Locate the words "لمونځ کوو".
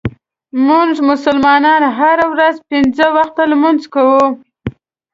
3.51-4.25